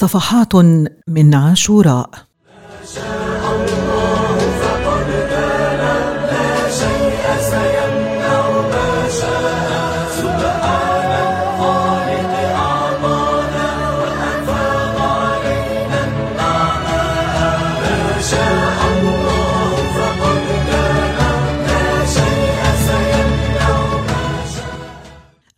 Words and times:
صفحات 0.00 0.54
من 1.08 1.34
عاشوراء. 1.34 2.29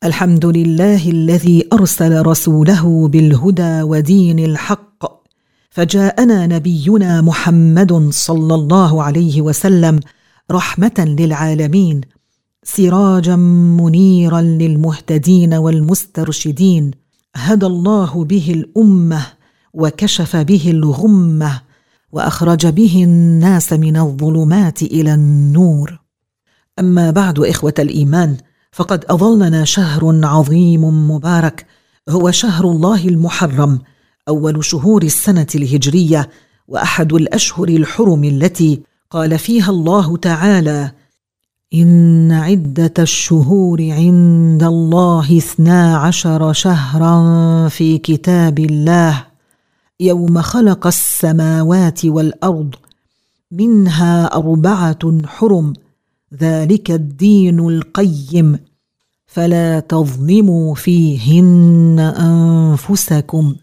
الحمد 0.04 0.46
لله 0.46 1.10
الذي 1.10 1.68
أرسل 1.72 2.26
رسوله 2.26 3.08
بالهدى 3.08 3.82
ودين 3.82 4.38
الحق. 4.38 5.22
فجاءنا 5.70 6.46
نبينا 6.46 7.20
محمد 7.20 8.08
صلى 8.10 8.54
الله 8.54 9.02
عليه 9.02 9.42
وسلم 9.42 10.00
رحمة 10.50 11.14
للعالمين 11.18 12.00
سراجا 12.62 13.36
منيرا 13.80 14.40
للمهتدين 14.40 15.54
والمسترشدين. 15.54 16.90
هدى 17.36 17.66
الله 17.66 18.24
به 18.24 18.52
الأمة 18.54 19.26
وكشف 19.74 20.36
به 20.36 20.70
الغمة 20.70 21.60
وأخرج 22.12 22.66
به 22.66 23.04
الناس 23.04 23.72
من 23.72 23.96
الظلمات 23.96 24.82
إلى 24.82 25.14
النور. 25.14 26.00
أما 26.78 27.10
بعد 27.10 27.40
إخوة 27.40 27.74
الإيمان 27.78 28.36
فقد 28.72 29.04
أظلنا 29.04 29.64
شهر 29.64 30.20
عظيم 30.24 31.10
مبارك 31.10 31.66
هو 32.08 32.30
شهر 32.30 32.64
الله 32.64 33.08
المحرم 33.08 33.78
أول 34.28 34.64
شهور 34.64 35.02
السنة 35.02 35.46
الهجرية 35.54 36.28
وأحد 36.68 37.12
الأشهر 37.12 37.68
الحرم 37.68 38.24
التي 38.24 38.82
قال 39.10 39.38
فيها 39.38 39.70
الله 39.70 40.16
تعالى 40.16 40.92
إن 41.74 42.32
عدة 42.32 42.94
الشهور 42.98 43.90
عند 43.90 44.62
الله 44.62 45.38
اثنا 45.38 45.96
عشر 45.96 46.52
شهرا 46.52 47.68
في 47.68 47.98
كتاب 47.98 48.58
الله 48.58 49.24
يوم 50.00 50.42
خلق 50.42 50.86
السماوات 50.86 52.04
والأرض 52.04 52.74
منها 53.50 54.26
أربعة 54.26 55.26
حرم. 55.26 55.72
ذلك 56.40 56.90
الدين 56.90 57.60
القيم. 57.60 58.58
فلا 59.26 59.80
تظلموا 59.80 60.74
فيهن 60.74 61.98
أنفسكم. 62.00 63.54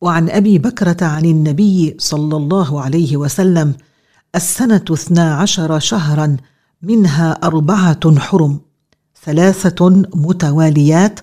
وعن 0.00 0.30
أبي 0.30 0.58
بكرة 0.58 0.96
عن 1.04 1.24
النبي 1.24 1.96
صلى 1.98 2.36
الله 2.36 2.80
عليه 2.80 3.16
وسلم 3.16 3.74
السنة 4.34 4.84
اثنا 4.90 5.34
عشر 5.34 5.78
شهرا 5.78 6.36
منها 6.82 7.30
أربعة 7.32 8.18
حرم. 8.18 8.65
ثلاثة 9.26 9.90
متواليات 10.14 11.20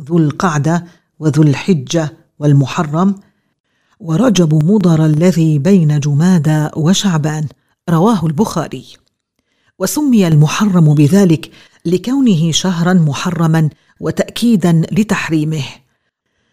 ذو 0.00 0.18
القعدة 0.18 0.84
وذو 1.18 1.42
الحجة 1.42 2.12
والمحرم 2.38 3.14
ورجب 4.00 4.64
مضر 4.64 5.06
الذي 5.06 5.58
بين 5.58 6.00
جمادى 6.00 6.68
وشعبان 6.76 7.46
رواه 7.90 8.26
البخاري. 8.26 8.84
وسمي 9.78 10.28
المحرم 10.28 10.94
بذلك 10.94 11.50
لكونه 11.86 12.52
شهرا 12.52 12.92
محرما 12.92 13.68
وتاكيدا 14.00 14.82
لتحريمه. 14.92 15.64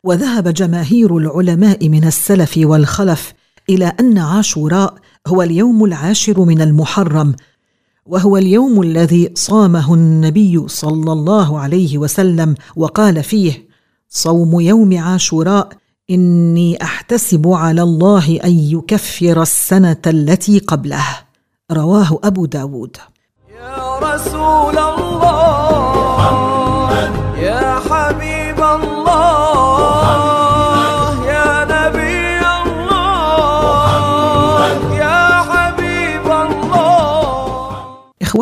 وذهب 0.04 0.48
جماهير 0.48 1.18
العلماء 1.18 1.90
من 1.90 2.04
السلف 2.04 2.54
والخلف 2.58 3.34
إلى 3.70 3.94
أن 4.00 4.18
عاشوراء 4.18 4.96
هو 5.28 5.42
اليوم 5.42 5.84
العاشر 5.84 6.46
من 6.46 6.62
المحرم 6.62 7.36
وهو 8.06 8.38
اليوم 8.38 8.82
الذي 8.82 9.32
صامه 9.36 9.94
النبي 9.94 10.68
صلى 10.68 11.12
الله 11.12 11.60
عليه 11.60 11.98
وسلم 11.98 12.56
وقال 12.76 13.24
فيه 13.24 13.68
صوم 14.10 14.60
يوم 14.60 14.98
عاشوراء 14.98 15.70
إني 16.10 16.84
أحتسب 16.84 17.48
على 17.48 17.82
الله 17.82 18.40
أن 18.44 18.52
يكفر 18.52 19.42
السنة 19.42 20.02
التي 20.08 20.60
قبله. 20.60 21.06
رواه 21.72 22.20
أبو 22.24 22.46
داود. 22.46 22.98
يا 23.56 24.00
رسول 24.00 24.78
الله 24.78 26.24
يا 27.38 27.80
حبيب 27.90 28.43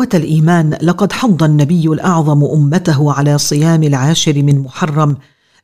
اخوه 0.02 0.20
الإيمان 0.20 0.78
لقد 0.82 1.12
حض 1.12 1.42
النبي 1.42 1.86
الأعظم 1.86 2.44
أمته 2.44 3.12
على 3.12 3.38
صيام 3.38 3.82
العاشر 3.82 4.42
من 4.42 4.58
محرم 4.58 5.16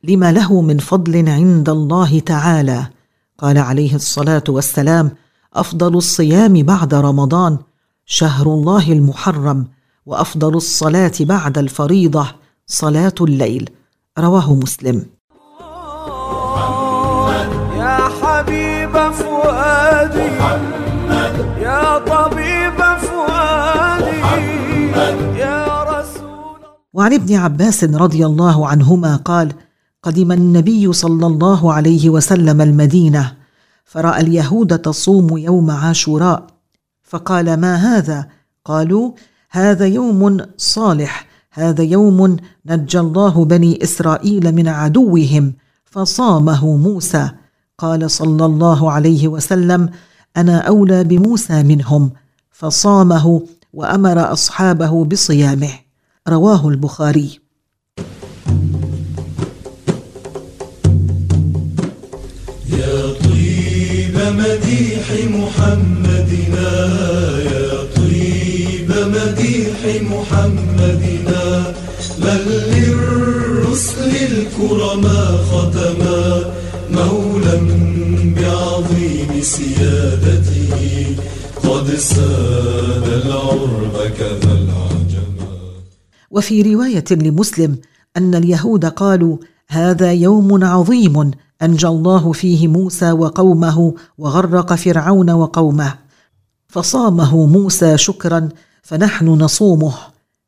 لما 0.03 0.31
له 0.31 0.61
من 0.61 0.77
فضل 0.77 1.29
عند 1.29 1.69
الله 1.69 2.19
تعالى. 2.19 2.87
قال 3.37 3.57
عليه 3.57 3.95
الصلاة 3.95 4.43
والسلام 4.49 5.11
أفضل 5.53 5.97
الصيام 5.97 6.63
بعد 6.63 6.93
رمضان 6.93 7.57
شهر 8.05 8.47
الله 8.47 8.91
المحرم 8.91 9.67
وأفضل 10.05 10.55
الصلاة 10.55 11.17
بعد 11.19 11.57
الفريضة 11.57 12.27
صلاة 12.67 13.15
الليل. 13.21 13.69
رواه 14.19 14.55
مسلم. 14.55 15.05
يا 17.75 17.99
حبيب 18.21 19.11
فؤادي 19.11 20.19
يا 20.19 20.88
وعن 26.99 27.13
ابن 27.13 27.35
عباس 27.35 27.83
رضي 27.83 28.25
الله 28.25 28.67
عنهما 28.67 29.15
قال 29.15 29.53
قدم 30.03 30.31
النبي 30.31 30.93
صلى 30.93 31.27
الله 31.27 31.73
عليه 31.73 32.09
وسلم 32.09 32.61
المدينة 32.61 33.33
فرأى 33.85 34.21
اليهود 34.21 34.79
تصوم 34.79 35.37
يوم 35.37 35.71
عاشوراء 35.71 36.47
فقال 37.03 37.59
ما 37.59 37.75
هذا؟ 37.75 38.27
قالوا 38.65 39.11
هذا 39.49 39.85
يوم 39.85 40.37
صالح 40.57 41.27
هذا 41.51 41.83
يوم 41.83 42.37
نجى 42.65 42.99
الله 42.99 43.45
بني 43.45 43.83
إسرائيل 43.83 44.51
من 44.55 44.67
عدوهم 44.67 45.53
فصامه 45.85 46.77
موسى. 46.77 47.31
قال 47.77 48.11
صلى 48.11 48.45
الله 48.45 48.91
عليه 48.91 49.27
وسلم 49.27 49.89
أنا 50.37 50.57
أولى 50.57 51.03
بموسى 51.03 51.63
منهم 51.63 52.11
فصامه 52.51 53.41
وأمر 53.73 54.33
أصحابه 54.33 55.05
بصيامه. 55.05 55.88
رواه 56.29 56.67
البخاري. 56.67 57.39
يا 62.69 63.13
طيب 63.23 64.15
مديح 64.15 65.05
محمدنا 65.35 66.71
يا 67.51 67.71
طيب 67.95 68.89
مديح 69.15 70.01
محمدنا 70.11 71.73
من 72.19 72.39
للرسل 72.73 74.11
الكرما 74.31 75.37
ختما 75.51 76.53
مولا 76.91 77.57
بعظيم 78.37 79.41
سيادته 79.41 81.05
قد 81.63 81.87
ساد 81.95 83.07
العرب 83.25 83.95
كذا 84.19 84.51
العجما 84.51 84.88
وفي 86.31 86.61
رواية 86.61 87.05
لمسلم 87.11 87.77
أن 88.17 88.35
اليهود 88.35 88.85
قالوا 88.85 89.37
هذا 89.67 90.13
يوم 90.13 90.63
عظيم 90.63 91.31
أنجى 91.61 91.87
الله 91.87 92.31
فيه 92.31 92.67
موسى 92.67 93.11
وقومه 93.11 93.93
وغرق 94.17 94.73
فرعون 94.73 95.29
وقومه. 95.29 95.93
فصامه 96.67 97.45
موسى 97.45 97.97
شكرا 97.97 98.49
فنحن 98.83 99.27
نصومه. 99.27 99.93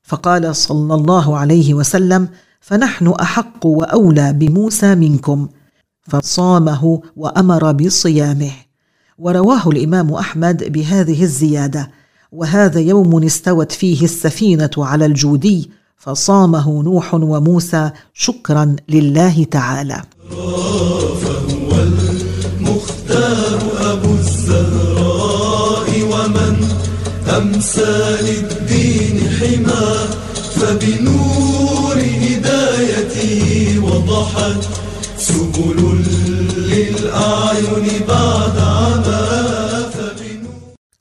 فقال 0.03 0.55
صلى 0.55 0.93
الله 0.93 1.37
عليه 1.37 1.73
وسلم 1.73 2.27
فنحن 2.61 3.07
أحق 3.07 3.65
وأولى 3.65 4.33
بموسى 4.33 4.95
منكم. 4.95 5.47
فصامه 6.01 7.01
وأمر 7.15 7.71
بصيامه. 7.71 8.51
ورواه 9.17 9.69
الإمام 9.69 10.13
أحمد 10.13 10.71
بهذه 10.71 11.23
الزيادة. 11.23 11.91
وهذا 12.31 12.79
يوم 12.79 13.23
استوت 13.23 13.71
فيه 13.71 14.03
السفينة 14.03 14.69
على 14.77 15.05
الجودي 15.05 15.69
فصامه 15.97 16.83
نوح 16.83 17.13
وموسى 17.13 17.91
شكرا 18.13 18.75
لله 18.89 19.43
تعالى. 19.43 20.01
فهو 21.21 21.71
المختار 22.59 23.59
أبو 23.91 24.13
الزهراء 24.13 24.91
أمسى 27.37 28.17
للدين 28.21 29.29
حما 29.29 29.95
فبنور 30.55 31.97
هدايته 31.97 33.79
وضحت 33.83 34.63
سبل 35.17 35.79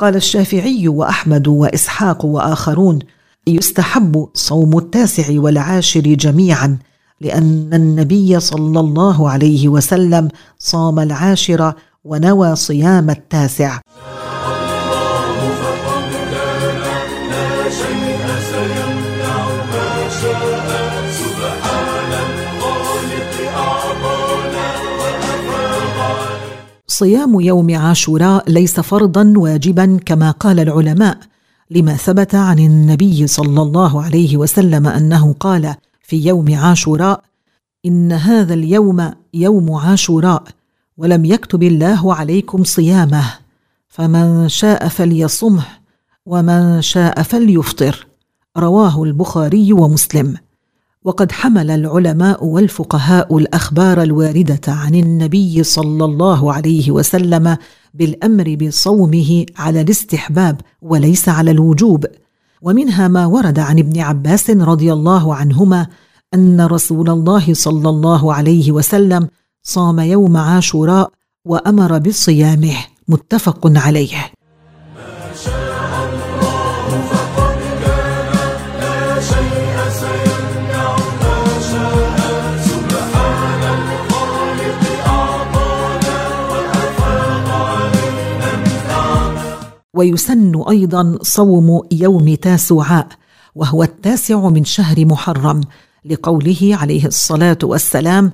قال 0.01 0.17
الشافعي 0.17 0.89
وأحمد 0.89 1.49
وإسحاق 1.49 2.25
وآخرون 2.25 2.99
يستحب 3.47 4.29
صوم 4.35 4.79
التاسع 4.79 5.25
والعاشر 5.31 6.01
جميعا 6.01 6.79
لأن 7.21 7.71
النبي 7.75 8.41
صلى 8.41 8.81
الله 8.81 9.31
عليه 9.31 9.69
وسلم 9.69 10.29
صام 10.59 10.99
العاشر 10.99 11.73
ونوى 12.05 12.57
صيام 12.57 13.11
التاسع. 13.11 13.79
صيام 27.01 27.41
يوم 27.41 27.77
عاشوراء 27.77 28.51
ليس 28.51 28.81
فرضا 28.81 29.33
واجبا 29.37 29.99
كما 30.07 30.31
قال 30.31 30.61
العلماء 30.61 31.19
لما 31.71 31.97
ثبت 31.97 32.35
عن 32.35 32.59
النبي 32.59 33.27
صلى 33.27 33.63
الله 33.63 34.03
عليه 34.03 34.37
وسلم 34.37 34.87
أنه 34.87 35.33
قال 35.41 35.75
في 36.03 36.27
يوم 36.27 36.55
عاشوراء 36.55 37.23
إن 37.87 38.13
هذا 38.13 38.55
اليوم 38.55 39.11
يوم 39.35 39.73
عاشوراء 39.73 40.45
ولم 40.97 41.25
يكتب 41.25 41.63
الله 41.63 42.15
عليكم 42.15 42.65
صيامه 42.65 43.25
فمن 43.89 44.49
شاء 44.49 44.89
فليصمه 44.89 45.67
ومن 46.27 46.83
شاء 46.83 47.23
فليفطر 47.23 48.07
رواه 48.57 49.03
البخاري 49.03 49.73
ومسلم. 49.73 50.37
وقد 51.05 51.33
حمل 51.33 51.71
العلماء 51.71 52.45
والفقهاء 52.45 53.39
الأخبار 53.39 54.03
الواردة 54.03 54.61
عن 54.69 54.95
النبي 54.95 55.63
صلى 55.63 56.05
الله 56.05 56.53
عليه 56.53 56.91
وسلم 56.91 57.57
بالأمر 57.95 58.57
بصومه 58.61 59.47
على 59.57 59.81
الاستحباب 59.81 60.61
وليس 60.83 61.29
على 61.29 61.51
الوجوب. 61.51 62.07
ومنها 62.63 63.09
ما 63.09 63.27
ورد 63.27 63.59
عن 63.59 63.79
ابن 63.79 64.01
عباس 64.01 64.51
رضي 64.51 64.93
الله 64.93 65.35
عنهما 65.35 65.87
أن 66.35 66.61
رسول 66.61 67.11
الله 67.11 67.55
صلى 67.55 67.89
الله 67.89 68.35
عليه 68.35 68.73
وسلم 68.73 69.29
صام 69.63 70.01
يوم 70.01 70.37
عاشوراء 70.37 71.11
وأمر 71.45 71.99
بصيامه 71.99 72.77
متفق 73.09 73.61
عليه. 73.65 74.33
ويسن 89.95 90.63
أيضا 90.69 91.19
صوم 91.23 91.83
يوم 91.93 92.35
تاسوعاء 92.35 93.09
وهو 93.55 93.83
التاسع 93.83 94.49
من 94.49 94.65
شهر 94.65 95.05
محرم 95.07 95.61
لقوله 96.05 96.71
عليه 96.73 97.07
الصلاة 97.07 97.59
والسلام 97.63 98.33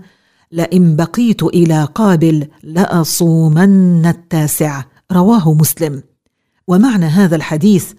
لئن 0.53 0.97
بقيت 0.97 1.43
إلى 1.43 1.89
قابل 1.95 2.49
لأصومن 2.63 4.07
التاسع. 4.07 4.85
رواه 5.13 5.55
مسلم. 5.55 6.03
ومعنى 6.69 7.07
هذا 7.07 7.37
الحديث 7.37 7.93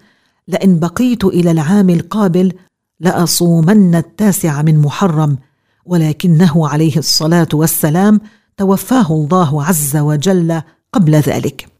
لئن 0.48 0.78
بقيت 0.78 1.24
إلى 1.24 1.50
العام 1.50 1.90
القابل 1.90 2.52
لأصومن 3.00 3.94
التاسع 3.94 4.62
من 4.62 4.78
محرم. 4.78 5.38
ولكنه 5.84 6.68
عليه 6.68 6.96
الصلاة 6.96 7.48
والسلام 7.54 8.20
توفاه 8.56 9.06
الله 9.10 9.64
عز 9.64 9.96
وجل 9.96 10.62
قبل 10.92 11.14
ذلك. 11.14 11.77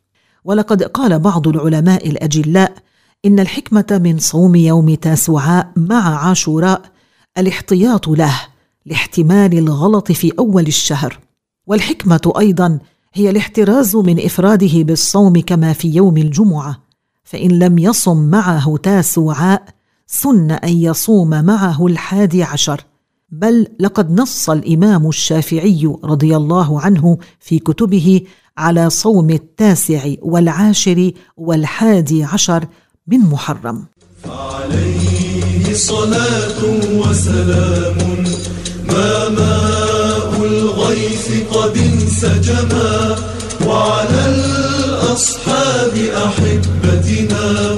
ولقد 0.48 0.82
قال 0.82 1.18
بعض 1.18 1.48
العلماء 1.48 2.08
الأجلاء 2.08 2.72
إن 3.24 3.40
الحكمة 3.40 4.00
من 4.04 4.18
صوم 4.18 4.54
يوم 4.54 4.94
تاسوعاء 4.94 5.72
مع 5.76 6.26
عاشوراء 6.26 6.82
الاحتياط 7.38 8.08
له 8.08 8.34
لاحتمال 8.86 9.58
الغلط 9.58 10.12
في 10.12 10.32
أول 10.38 10.66
الشهر. 10.66 11.18
والحكمة 11.66 12.32
أيضا 12.38 12.78
هي 13.14 13.30
الاحتراز 13.30 13.96
من 13.96 14.24
إفراده 14.24 14.82
بالصوم 14.82 15.40
كما 15.40 15.72
في 15.72 15.88
يوم 15.88 16.16
الجمعة 16.16 16.78
فإن 17.24 17.50
لم 17.58 17.78
يصم 17.78 18.30
معه 18.30 18.76
تاسوعاء 18.76 19.64
سن 20.06 20.50
أن 20.50 20.72
يصوم 20.72 21.44
معه 21.44 21.86
الحادي 21.86 22.42
عشر. 22.42 22.84
بل 23.30 23.66
لقد 23.80 24.20
نص 24.20 24.50
الإمام 24.50 25.08
الشافعي 25.08 25.94
رضي 26.04 26.36
الله 26.36 26.80
عنه 26.80 27.18
في 27.40 27.58
كتبه 27.58 28.22
على 28.58 28.90
صوم 28.90 29.30
التاسع 29.30 30.02
والعاشر 30.22 31.12
والحادي 31.36 32.24
عشر 32.24 32.64
من 33.06 33.18
محرم. 33.18 33.86
فعليه 34.24 35.74
صلاة 35.74 36.60
وسلام. 36.92 38.24
ما 38.88 39.28
ماء 39.28 40.44
الغيث 40.44 41.28
قد 41.52 41.76
انسجما. 41.76 43.16
وعلى 43.66 44.26
الأصحاب 44.26 45.94
أحبتنا. 46.26 47.76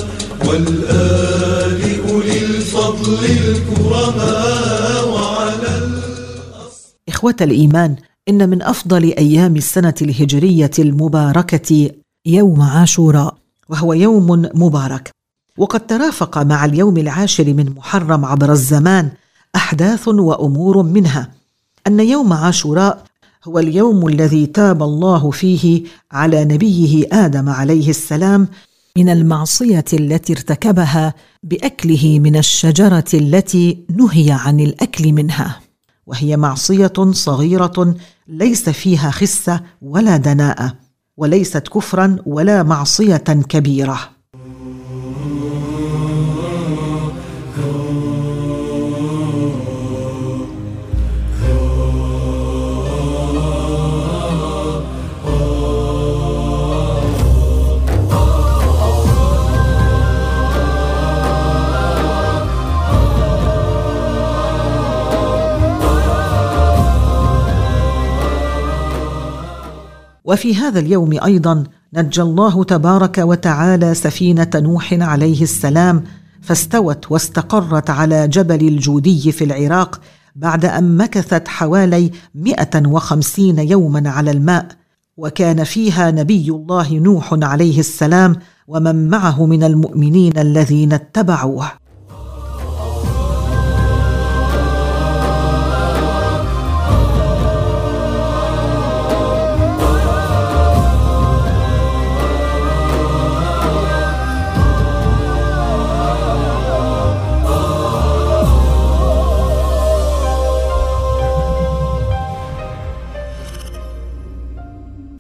والآل 0.49 1.81
أولي 2.09 2.45
الفضل 2.45 3.25
الكرماء 3.25 5.09
وعلى 5.09 5.91
إخوة 7.09 7.37
الإيمان 7.41 7.97
إن 8.31 8.49
من 8.49 8.63
أفضل 8.63 9.05
أيام 9.05 9.57
السنة 9.57 9.95
الهجرية 10.03 10.71
المباركة 10.79 11.91
يوم 12.27 12.61
عاشوراء 12.61 13.35
وهو 13.69 13.93
يوم 13.93 14.49
مبارك. 14.55 15.11
وقد 15.59 15.87
ترافق 15.87 16.39
مع 16.39 16.65
اليوم 16.65 16.97
العاشر 16.97 17.55
من 17.55 17.75
محرم 17.77 18.25
عبر 18.25 18.53
الزمان 18.53 19.11
أحداث 19.57 20.09
وأمور 20.09 20.83
منها. 20.83 21.31
أن 21.87 22.01
يوم 22.01 22.33
عاشوراء 22.33 23.05
هو 23.45 23.59
اليوم 23.59 24.07
الذي 24.07 24.47
تاب 24.47 24.83
الله 24.83 25.31
فيه 25.31 25.83
على 26.13 26.45
نبيه 26.45 27.07
آدم 27.13 27.49
عليه 27.49 27.91
السلام 27.91 28.49
من 28.97 29.09
المعصية 29.09 29.85
التي 29.93 30.33
ارتكبها 30.33 31.15
بأكله 31.43 32.19
من 32.19 32.37
الشجرة 32.37 33.05
التي 33.15 33.79
نهي 33.91 34.31
عن 34.31 34.61
الأكل 34.61 35.13
منها. 35.13 35.61
وهي 36.07 36.37
معصية 36.37 36.93
صغيرة 37.13 37.95
ليس 38.29 38.69
فيها 38.69 39.11
خسة 39.11 39.61
ولا 39.83 40.17
دناءة 40.17 40.75
وليست 41.17 41.69
كفرا 41.69 42.17
ولا 42.27 42.63
معصية 42.63 43.17
كبيرة. 43.49 44.20
وفي 70.31 70.55
هذا 70.55 70.79
اليوم 70.81 71.19
أيضا 71.25 71.65
نجى 71.95 72.23
الله 72.23 72.65
تبارك 72.65 73.19
وتعالى 73.19 73.95
سفينة 73.95 74.51
نوح 74.55 74.93
عليه 74.93 75.43
السلام 75.43 76.05
فاستوت 76.43 77.13
واستقرت 77.13 77.91
على 77.91 78.29
جبل 78.29 78.69
الجودي 78.69 79.33
في 79.33 79.45
العراق 79.45 80.01
بعد 80.37 80.65
أن 80.65 80.97
مكثت 80.97 81.49
حوالي 81.49 82.11
150 82.35 83.59
يوما 83.59 84.11
على 84.11 84.31
الماء. 84.31 84.67
وكان 85.17 85.65
فيها 85.65 86.11
نبي 86.11 86.51
الله 86.51 86.93
نوح 86.93 87.35
عليه 87.43 87.79
السلام 87.79 88.37
ومن 88.67 89.09
معه 89.09 89.47
من 89.47 89.65
المؤمنين 89.65 90.39
الذين 90.39 90.93
اتبعوه. 90.93 91.71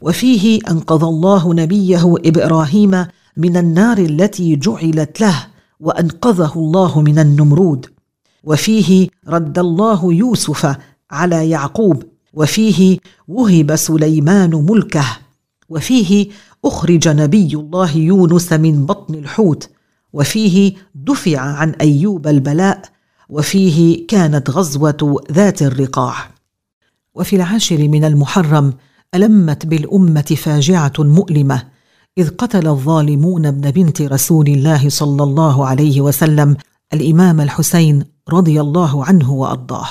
وفيه 0.00 0.61
أنقذ 0.71 1.04
الله 1.04 1.54
نبيه 1.54 2.14
إبراهيم 2.25 3.07
من 3.37 3.57
النار 3.57 3.99
التي 3.99 4.57
جعلت 4.57 5.21
له 5.21 5.47
وأنقذه 5.80 6.52
الله 6.57 7.00
من 7.00 7.19
النمرود. 7.19 7.87
وفيه 8.45 9.09
رد 9.28 9.59
الله 9.59 10.14
يوسف 10.14 10.76
على 11.11 11.50
يعقوب. 11.50 12.02
وفيه 12.35 12.99
وهب 13.28 13.76
سليمان 13.76 14.50
ملكه. 14.50 15.07
وفيه 15.69 16.28
أخرج 16.64 17.09
نبي 17.09 17.54
الله 17.54 17.97
يونس 17.97 18.52
من 18.52 18.87
بطن 18.87 19.14
الحوت. 19.14 19.71
وفيه 20.12 20.75
دفع 20.95 21.40
عن 21.40 21.71
أيوب 21.71 22.26
البلاء. 22.26 22.83
وفيه 23.28 24.07
كانت 24.07 24.50
غزوة 24.50 25.25
ذات 25.33 25.62
الرقاع. 25.62 26.14
وفي 27.14 27.37
العاشر 27.37 27.88
من 27.88 28.04
المحرم 28.04 28.73
ألمت 29.14 29.67
بالأمة 29.67 30.23
فاجعة 30.23 30.93
مؤلمة 30.99 31.62
إذ 32.19 32.29
قتل 32.29 32.67
الظالمون 32.67 33.47
ابن 33.47 33.71
بنت 33.71 34.02
رسول 34.02 34.47
الله 34.49 34.88
صلى 34.88 35.23
الله 35.23 35.67
عليه 35.67 36.00
وسلم 36.00 36.57
الإمام 36.93 37.40
الحسين 37.40 38.05
رضي 38.29 38.61
الله 38.61 39.05
عنه 39.05 39.33
وأرضاه. 39.33 39.88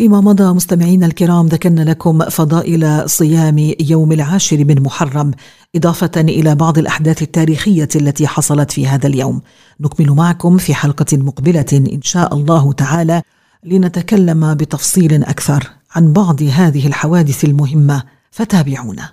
فيما 0.00 0.20
مضى 0.20 0.52
مستمعينا 0.52 1.06
الكرام 1.06 1.46
ذكرنا 1.46 1.90
لكم 1.90 2.18
فضائل 2.18 3.10
صيام 3.10 3.74
يوم 3.80 4.12
العاشر 4.12 4.64
من 4.64 4.82
محرم 4.82 5.30
إضافة 5.76 6.10
إلى 6.16 6.54
بعض 6.54 6.78
الأحداث 6.78 7.22
التاريخية 7.22 7.88
التي 7.96 8.26
حصلت 8.26 8.70
في 8.70 8.86
هذا 8.86 9.06
اليوم. 9.06 9.42
نكمل 9.80 10.10
معكم 10.10 10.58
في 10.58 10.74
حلقة 10.74 11.16
مقبلة 11.16 11.66
إن 11.72 12.02
شاء 12.02 12.34
الله 12.34 12.72
تعالى 12.72 13.22
لنتكلم 13.64 14.54
بتفصيل 14.54 15.24
أكثر 15.24 15.70
عن 15.94 16.12
بعض 16.12 16.42
هذه 16.42 16.86
الحوادث 16.86 17.44
المهمة. 17.44 18.02
فتابعونا. 18.30 19.12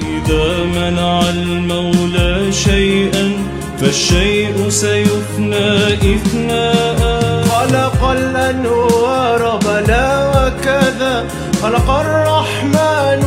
إذا 0.00 0.64
منع 0.64 1.30
المولى 1.30 2.52
شيئا 2.52 3.32
فالشيء 3.78 4.68
سيفنى 4.68 5.94
إثناء 6.14 6.93
الرحمن 11.90 13.22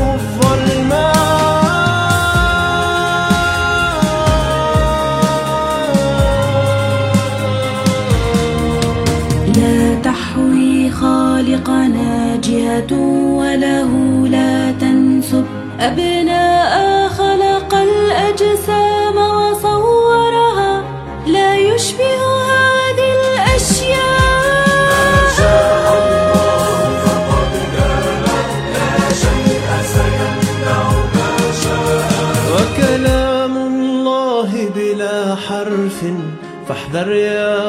لا 9.57 10.01
تحوي 10.03 10.91
وله 13.39 13.91
لا 14.27 14.71
تنسب. 14.71 15.45
أبناء 15.79 17.07
خلق 17.09 17.75
الأجسام 17.75 18.86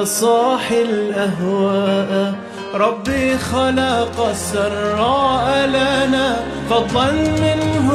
يا 0.09 0.13
صاحي 0.13 0.83
الأهواء. 0.83 2.35
ربي 2.75 3.39
خلق 3.39 4.27
السراء 4.31 5.67
لنا 5.69 6.37
فضلا 6.71 7.13
منه 7.13 7.89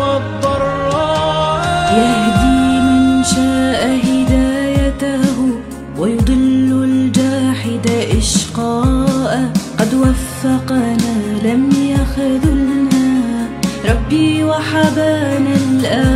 والضراء. 0.00 1.62
يهدي 1.92 2.80
من 2.80 3.24
شاء 3.24 3.82
هدايته 4.08 5.60
ويضل 5.98 6.70
الجاحد 6.84 7.86
إشقاء. 8.18 9.52
قد 9.78 9.94
وفقنا 9.94 11.14
لم 11.44 11.70
يخذلنا. 11.70 13.48
ربي 13.90 14.44
وحبانا 14.44 15.54
الآلاء 15.56 16.09